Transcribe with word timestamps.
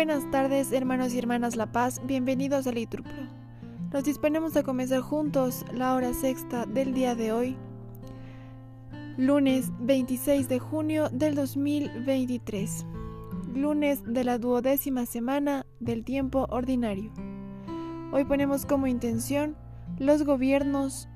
Buenas 0.00 0.30
tardes, 0.30 0.72
hermanos 0.72 1.12
y 1.12 1.18
hermanas 1.18 1.56
La 1.56 1.72
Paz, 1.72 2.00
bienvenidos 2.06 2.66
a 2.66 2.72
Liturpro. 2.72 3.12
Nos 3.92 4.02
disponemos 4.02 4.56
a 4.56 4.62
comenzar 4.62 5.02
juntos 5.02 5.62
la 5.74 5.94
hora 5.94 6.14
sexta 6.14 6.64
del 6.64 6.94
día 6.94 7.14
de 7.14 7.32
hoy, 7.32 7.58
lunes 9.18 9.70
26 9.78 10.48
de 10.48 10.58
junio 10.58 11.10
del 11.10 11.34
2023, 11.34 12.86
lunes 13.54 14.02
de 14.06 14.24
la 14.24 14.38
duodécima 14.38 15.04
semana 15.04 15.66
del 15.80 16.02
tiempo 16.02 16.46
ordinario. 16.48 17.12
Hoy 18.10 18.24
ponemos 18.24 18.64
como 18.64 18.86
intención 18.86 19.54
los 19.98 20.22
gobiernos 20.22 21.10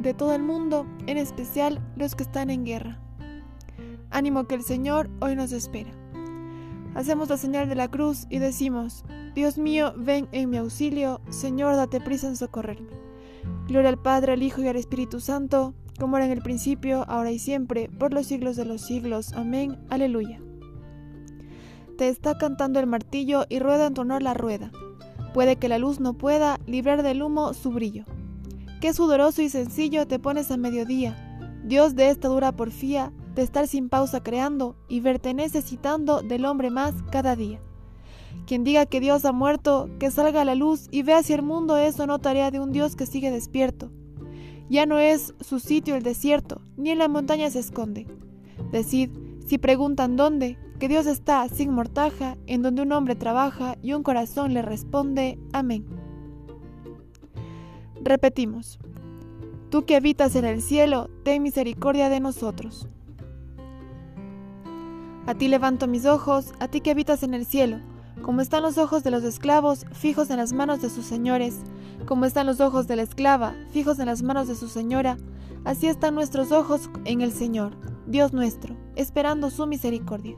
de 0.00 0.12
todo 0.12 0.34
el 0.34 0.42
mundo, 0.42 0.88
en 1.06 1.18
especial 1.18 1.80
los 1.94 2.16
que 2.16 2.24
están 2.24 2.50
en 2.50 2.64
guerra. 2.64 2.98
Ánimo 4.10 4.48
que 4.48 4.56
el 4.56 4.64
Señor 4.64 5.08
hoy 5.20 5.36
nos 5.36 5.52
espera. 5.52 6.03
Hacemos 6.94 7.28
la 7.28 7.36
señal 7.36 7.68
de 7.68 7.74
la 7.74 7.90
cruz 7.90 8.26
y 8.30 8.38
decimos, 8.38 9.04
Dios 9.34 9.58
mío, 9.58 9.92
ven 9.96 10.28
en 10.30 10.50
mi 10.50 10.58
auxilio, 10.58 11.20
Señor, 11.28 11.74
date 11.74 12.00
prisa 12.00 12.28
en 12.28 12.36
socorrerme. 12.36 12.90
Gloria 13.66 13.88
al 13.88 13.98
Padre, 13.98 14.32
al 14.32 14.42
Hijo 14.42 14.62
y 14.62 14.68
al 14.68 14.76
Espíritu 14.76 15.20
Santo, 15.20 15.74
como 15.98 16.16
era 16.16 16.26
en 16.26 16.32
el 16.32 16.42
principio, 16.42 17.04
ahora 17.08 17.32
y 17.32 17.38
siempre, 17.38 17.88
por 17.88 18.12
los 18.12 18.26
siglos 18.26 18.56
de 18.56 18.64
los 18.64 18.80
siglos. 18.82 19.32
Amén. 19.32 19.76
Aleluya. 19.90 20.40
Te 21.98 22.08
está 22.08 22.38
cantando 22.38 22.80
el 22.80 22.86
martillo 22.86 23.44
y 23.48 23.58
rueda 23.58 23.86
en 23.86 23.94
tu 23.94 24.02
honor 24.02 24.22
la 24.22 24.34
rueda. 24.34 24.70
Puede 25.32 25.56
que 25.56 25.68
la 25.68 25.78
luz 25.78 25.98
no 25.98 26.14
pueda 26.14 26.60
librar 26.66 27.02
del 27.02 27.22
humo 27.22 27.54
su 27.54 27.70
brillo. 27.70 28.04
Qué 28.80 28.92
sudoroso 28.92 29.42
y 29.42 29.48
sencillo 29.48 30.06
te 30.06 30.18
pones 30.18 30.50
a 30.50 30.56
mediodía. 30.56 31.16
Dios 31.64 31.94
de 31.94 32.10
esta 32.10 32.28
dura 32.28 32.52
porfía, 32.52 33.12
de 33.34 33.42
estar 33.42 33.66
sin 33.66 33.88
pausa 33.88 34.22
creando 34.22 34.76
y 34.88 35.00
verte 35.00 35.34
necesitando 35.34 36.22
del 36.22 36.44
hombre 36.44 36.70
más 36.70 36.94
cada 37.10 37.36
día. 37.36 37.60
Quien 38.46 38.64
diga 38.64 38.86
que 38.86 39.00
Dios 39.00 39.24
ha 39.24 39.32
muerto, 39.32 39.88
que 39.98 40.10
salga 40.10 40.42
a 40.42 40.44
la 40.44 40.54
luz 40.54 40.88
y 40.90 41.02
vea 41.02 41.22
si 41.22 41.32
el 41.32 41.42
mundo 41.42 41.76
es 41.76 41.98
o 41.98 42.06
no 42.06 42.18
tarea 42.18 42.50
de 42.50 42.60
un 42.60 42.72
Dios 42.72 42.96
que 42.96 43.06
sigue 43.06 43.30
despierto. 43.30 43.90
Ya 44.68 44.86
no 44.86 44.98
es 44.98 45.34
su 45.40 45.60
sitio 45.60 45.94
el 45.96 46.02
desierto, 46.02 46.60
ni 46.76 46.90
en 46.90 46.98
la 46.98 47.08
montaña 47.08 47.50
se 47.50 47.60
esconde. 47.60 48.06
Decid, 48.70 49.10
si 49.46 49.58
preguntan 49.58 50.16
dónde, 50.16 50.58
que 50.78 50.88
Dios 50.88 51.06
está 51.06 51.48
sin 51.48 51.70
mortaja, 51.70 52.36
en 52.46 52.62
donde 52.62 52.82
un 52.82 52.92
hombre 52.92 53.14
trabaja 53.14 53.76
y 53.82 53.92
un 53.92 54.02
corazón 54.02 54.54
le 54.54 54.62
responde, 54.62 55.38
amén. 55.52 55.86
Repetimos, 58.02 58.78
tú 59.70 59.84
que 59.84 59.96
habitas 59.96 60.36
en 60.36 60.44
el 60.44 60.60
cielo, 60.60 61.08
ten 61.24 61.42
misericordia 61.42 62.08
de 62.08 62.20
nosotros. 62.20 62.88
A 65.26 65.34
ti 65.34 65.48
levanto 65.48 65.86
mis 65.86 66.04
ojos, 66.04 66.52
a 66.60 66.68
ti 66.68 66.82
que 66.82 66.90
habitas 66.90 67.22
en 67.22 67.32
el 67.32 67.46
cielo, 67.46 67.78
como 68.22 68.42
están 68.42 68.62
los 68.62 68.76
ojos 68.76 69.02
de 69.02 69.10
los 69.10 69.24
esclavos 69.24 69.86
fijos 69.92 70.28
en 70.30 70.36
las 70.36 70.52
manos 70.52 70.82
de 70.82 70.90
sus 70.90 71.06
señores, 71.06 71.60
como 72.06 72.26
están 72.26 72.46
los 72.46 72.60
ojos 72.60 72.86
de 72.86 72.96
la 72.96 73.02
esclava 73.02 73.54
fijos 73.70 73.98
en 73.98 74.06
las 74.06 74.22
manos 74.22 74.48
de 74.48 74.54
su 74.54 74.68
señora, 74.68 75.16
así 75.64 75.86
están 75.86 76.14
nuestros 76.14 76.52
ojos 76.52 76.90
en 77.06 77.22
el 77.22 77.32
Señor, 77.32 77.72
Dios 78.06 78.34
nuestro, 78.34 78.76
esperando 78.96 79.48
su 79.48 79.66
misericordia. 79.66 80.36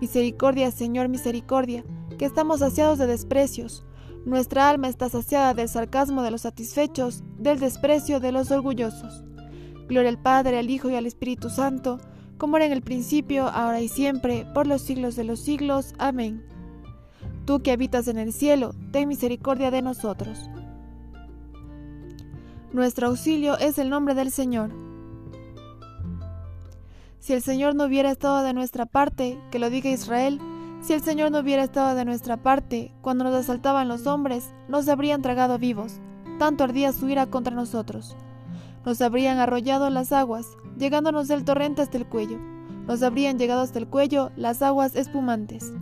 Misericordia, 0.00 0.70
Señor, 0.70 1.08
misericordia, 1.08 1.84
que 2.16 2.24
estamos 2.24 2.60
saciados 2.60 2.98
de 2.98 3.06
desprecios. 3.06 3.84
Nuestra 4.24 4.68
alma 4.68 4.88
está 4.88 5.08
saciada 5.08 5.54
del 5.54 5.68
sarcasmo 5.68 6.22
de 6.22 6.30
los 6.30 6.42
satisfechos, 6.42 7.24
del 7.38 7.58
desprecio 7.58 8.20
de 8.20 8.30
los 8.30 8.50
orgullosos. 8.50 9.24
Gloria 9.88 10.10
al 10.10 10.22
Padre, 10.22 10.58
al 10.58 10.70
Hijo 10.70 10.88
y 10.88 10.94
al 10.94 11.06
Espíritu 11.06 11.50
Santo, 11.50 11.98
como 12.38 12.56
era 12.56 12.66
en 12.66 12.72
el 12.72 12.82
principio, 12.82 13.48
ahora 13.48 13.80
y 13.80 13.88
siempre, 13.88 14.46
por 14.54 14.66
los 14.66 14.82
siglos 14.82 15.16
de 15.16 15.24
los 15.24 15.40
siglos. 15.40 15.94
Amén. 15.98 16.44
Tú 17.44 17.60
que 17.60 17.72
habitas 17.72 18.08
en 18.08 18.18
el 18.18 18.32
cielo, 18.32 18.74
ten 18.90 19.08
misericordia 19.08 19.70
de 19.70 19.82
nosotros. 19.82 20.50
Nuestro 22.72 23.08
auxilio 23.08 23.56
es 23.58 23.78
el 23.78 23.90
nombre 23.90 24.14
del 24.14 24.30
Señor. 24.30 24.70
Si 27.20 27.32
el 27.32 27.42
Señor 27.42 27.74
no 27.74 27.84
hubiera 27.84 28.10
estado 28.10 28.42
de 28.42 28.52
nuestra 28.52 28.84
parte, 28.84 29.38
que 29.50 29.58
lo 29.58 29.70
diga 29.70 29.90
Israel, 29.90 30.40
si 30.82 30.92
el 30.92 31.00
Señor 31.00 31.30
no 31.30 31.38
hubiera 31.38 31.62
estado 31.62 31.94
de 31.94 32.04
nuestra 32.04 32.36
parte, 32.36 32.92
cuando 33.00 33.24
nos 33.24 33.34
asaltaban 33.34 33.88
los 33.88 34.06
hombres, 34.06 34.52
nos 34.68 34.88
habrían 34.88 35.22
tragado 35.22 35.58
vivos, 35.58 36.00
tanto 36.38 36.64
ardía 36.64 36.92
su 36.92 37.08
ira 37.08 37.26
contra 37.26 37.54
nosotros. 37.54 38.16
Nos 38.84 39.00
habrían 39.00 39.38
arrollado 39.38 39.88
las 39.88 40.12
aguas, 40.12 40.46
llegándonos 40.78 41.28
del 41.28 41.44
torrente 41.44 41.82
hasta 41.82 41.98
el 41.98 42.06
cuello. 42.06 42.38
Nos 42.86 43.02
habrían 43.02 43.38
llegado 43.38 43.62
hasta 43.62 43.78
el 43.78 43.88
cuello 43.88 44.30
las 44.36 44.62
aguas 44.62 44.94
espumantes. 44.94 45.72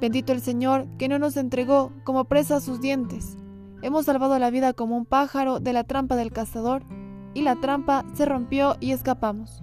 Bendito 0.00 0.32
el 0.32 0.40
Señor, 0.40 0.86
que 0.98 1.08
no 1.08 1.18
nos 1.18 1.36
entregó 1.36 1.92
como 2.04 2.24
presa 2.24 2.60
sus 2.60 2.80
dientes. 2.80 3.36
Hemos 3.82 4.06
salvado 4.06 4.38
la 4.38 4.50
vida 4.50 4.72
como 4.72 4.96
un 4.96 5.06
pájaro 5.06 5.60
de 5.60 5.72
la 5.72 5.84
trampa 5.84 6.16
del 6.16 6.32
cazador, 6.32 6.84
y 7.34 7.42
la 7.42 7.56
trampa 7.56 8.04
se 8.14 8.24
rompió 8.24 8.76
y 8.80 8.92
escapamos. 8.92 9.62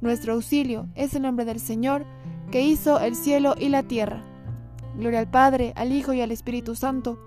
Nuestro 0.00 0.34
auxilio 0.34 0.88
es 0.94 1.14
el 1.14 1.22
nombre 1.22 1.44
del 1.44 1.60
Señor, 1.60 2.04
que 2.50 2.62
hizo 2.62 3.00
el 3.00 3.14
cielo 3.14 3.54
y 3.58 3.68
la 3.68 3.82
tierra. 3.82 4.22
Gloria 4.96 5.20
al 5.20 5.30
Padre, 5.30 5.72
al 5.76 5.92
Hijo 5.92 6.12
y 6.12 6.20
al 6.20 6.32
Espíritu 6.32 6.74
Santo, 6.74 7.18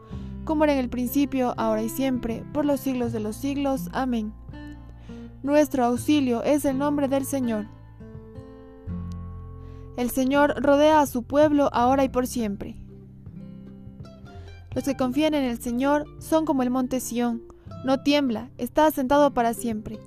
como 0.43 0.63
era 0.63 0.73
en 0.73 0.79
el 0.79 0.89
principio, 0.89 1.53
ahora 1.57 1.83
y 1.83 1.89
siempre, 1.89 2.43
por 2.53 2.65
los 2.65 2.79
siglos 2.79 3.13
de 3.13 3.19
los 3.19 3.35
siglos. 3.35 3.89
Amén. 3.91 4.33
Nuestro 5.41 5.85
auxilio 5.85 6.43
es 6.43 6.65
el 6.65 6.77
nombre 6.77 7.07
del 7.07 7.25
Señor. 7.25 7.67
El 9.95 10.09
Señor 10.09 10.55
rodea 10.61 10.99
a 10.99 11.05
su 11.05 11.23
pueblo 11.23 11.69
ahora 11.71 12.03
y 12.03 12.09
por 12.09 12.27
siempre. 12.27 12.75
Los 14.75 14.83
que 14.83 14.97
confían 14.97 15.33
en 15.33 15.45
el 15.45 15.61
Señor 15.61 16.05
son 16.19 16.45
como 16.45 16.61
el 16.63 16.69
monte 16.69 16.99
Sión, 16.99 17.43
no 17.85 18.01
tiembla, 18.01 18.49
está 18.57 18.85
asentado 18.85 19.33
para 19.33 19.53
siempre. 19.53 19.97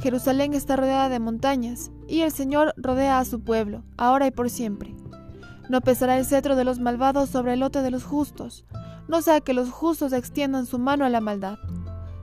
Jerusalén 0.00 0.54
está 0.54 0.74
rodeada 0.74 1.08
de 1.08 1.20
montañas, 1.20 1.92
y 2.08 2.20
el 2.20 2.32
Señor 2.32 2.74
rodea 2.76 3.20
a 3.20 3.24
su 3.24 3.40
pueblo, 3.40 3.84
ahora 3.96 4.26
y 4.26 4.32
por 4.32 4.50
siempre. 4.50 4.94
No 5.68 5.80
pesará 5.80 6.18
el 6.18 6.24
cetro 6.24 6.56
de 6.56 6.64
los 6.64 6.80
malvados 6.80 7.30
sobre 7.30 7.54
el 7.54 7.60
lote 7.60 7.80
de 7.80 7.92
los 7.92 8.02
justos, 8.02 8.64
no 9.06 9.22
sea 9.22 9.40
que 9.40 9.54
los 9.54 9.70
justos 9.70 10.12
extiendan 10.12 10.66
su 10.66 10.78
mano 10.78 11.04
a 11.04 11.10
la 11.10 11.20
maldad. 11.20 11.58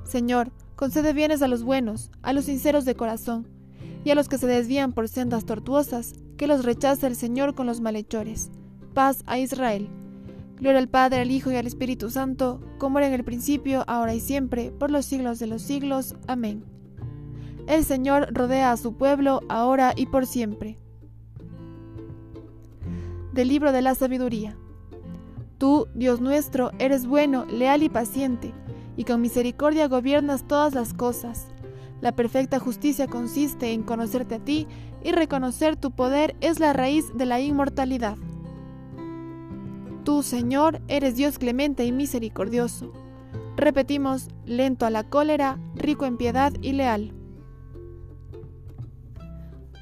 Señor, 0.03 0.51
concede 0.81 1.13
bienes 1.13 1.43
a 1.43 1.47
los 1.47 1.61
buenos, 1.61 2.09
a 2.23 2.33
los 2.33 2.45
sinceros 2.45 2.85
de 2.85 2.95
corazón, 2.95 3.47
y 4.03 4.09
a 4.09 4.15
los 4.15 4.27
que 4.27 4.39
se 4.39 4.47
desvían 4.47 4.93
por 4.93 5.07
sendas 5.07 5.45
tortuosas, 5.45 6.13
que 6.37 6.47
los 6.47 6.65
rechaza 6.65 7.05
el 7.05 7.15
Señor 7.15 7.53
con 7.53 7.67
los 7.67 7.81
malhechores. 7.81 8.49
Paz 8.95 9.21
a 9.27 9.37
Israel. 9.37 9.89
Gloria 10.59 10.79
al 10.79 10.87
Padre, 10.87 11.19
al 11.19 11.29
Hijo 11.29 11.51
y 11.51 11.55
al 11.55 11.67
Espíritu 11.67 12.09
Santo, 12.09 12.61
como 12.79 12.97
era 12.97 13.07
en 13.07 13.13
el 13.13 13.23
principio, 13.23 13.83
ahora 13.85 14.15
y 14.15 14.19
siempre, 14.19 14.71
por 14.71 14.89
los 14.89 15.05
siglos 15.05 15.37
de 15.37 15.45
los 15.45 15.61
siglos. 15.61 16.15
Amén. 16.25 16.65
El 17.67 17.85
Señor 17.85 18.29
rodea 18.31 18.71
a 18.71 18.77
su 18.77 18.97
pueblo, 18.97 19.41
ahora 19.49 19.93
y 19.95 20.07
por 20.07 20.25
siempre. 20.25 20.79
Del 23.33 23.49
libro 23.49 23.71
de 23.71 23.83
la 23.83 23.93
sabiduría. 23.93 24.57
Tú, 25.59 25.87
Dios 25.93 26.21
nuestro, 26.21 26.71
eres 26.79 27.05
bueno, 27.05 27.45
leal 27.45 27.83
y 27.83 27.89
paciente 27.89 28.51
y 28.97 29.03
con 29.03 29.21
misericordia 29.21 29.87
gobiernas 29.87 30.47
todas 30.47 30.73
las 30.73 30.93
cosas. 30.93 31.47
La 32.01 32.13
perfecta 32.13 32.59
justicia 32.59 33.07
consiste 33.07 33.73
en 33.73 33.83
conocerte 33.83 34.35
a 34.35 34.39
ti 34.39 34.67
y 35.03 35.11
reconocer 35.11 35.75
tu 35.75 35.91
poder 35.91 36.35
es 36.41 36.59
la 36.59 36.73
raíz 36.73 37.05
de 37.15 37.25
la 37.25 37.39
inmortalidad. 37.39 38.17
Tú, 40.03 40.23
Señor, 40.23 40.81
eres 40.87 41.15
Dios 41.15 41.37
clemente 41.37 41.85
y 41.85 41.91
misericordioso. 41.91 42.91
Repetimos, 43.55 44.29
lento 44.45 44.87
a 44.87 44.89
la 44.89 45.03
cólera, 45.03 45.59
rico 45.75 46.05
en 46.05 46.17
piedad 46.17 46.51
y 46.61 46.73
leal. 46.73 47.13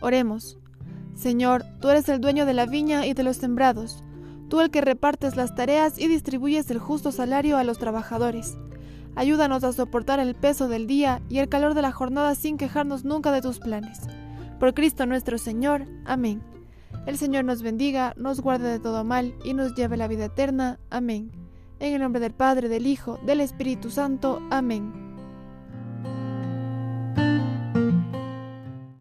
Oremos. 0.02 0.58
Señor, 1.14 1.64
tú 1.82 1.90
eres 1.90 2.08
el 2.10 2.20
dueño 2.20 2.46
de 2.46 2.54
la 2.54 2.66
viña 2.66 3.06
y 3.06 3.14
de 3.14 3.24
los 3.24 3.38
sembrados, 3.38 4.04
tú 4.50 4.62
el 4.62 4.72
que 4.72 4.82
repartes 4.82 5.36
las 5.36 5.56
tareas 5.56 6.00
y 6.00 6.08
distribuyes 6.08 6.70
el 6.72 6.80
justo 6.80 7.12
salario 7.12 7.58
a 7.58 7.64
los 7.64 7.78
trabajadores. 7.78 8.58
Ayúdanos 9.20 9.66
a 9.66 9.74
soportar 9.74 10.22
el 10.22 10.34
peso 10.34 10.70
del 10.70 10.88
día 10.88 11.22
y 11.28 11.40
el 11.40 11.50
calor 11.50 11.74
de 11.74 11.82
la 11.82 11.92
jornada 11.92 12.36
sin 12.36 12.56
quejarnos 12.56 13.04
nunca 13.04 13.34
de 13.34 13.42
tus 13.42 13.60
planes. 13.60 14.00
Por 14.62 14.74
Cristo 14.74 15.06
nuestro 15.06 15.38
Señor. 15.38 15.88
Amén. 16.06 16.42
El 17.06 17.18
Señor 17.18 17.44
nos 17.44 17.62
bendiga, 17.62 18.14
nos 18.16 18.40
guarde 18.40 18.70
de 18.70 18.80
todo 18.80 19.04
mal 19.04 19.36
y 19.44 19.54
nos 19.54 19.76
lleve 19.76 19.96
a 19.96 19.98
la 19.98 20.08
vida 20.08 20.24
eterna. 20.24 20.80
Amén. 20.90 21.32
En 21.82 21.96
el 21.96 22.02
nombre 22.02 22.22
del 22.22 22.32
Padre, 22.32 22.70
del 22.70 22.88
Hijo, 22.88 23.20
del 23.26 23.42
Espíritu 23.42 23.90
Santo. 23.90 24.42
Amén. 24.52 25.09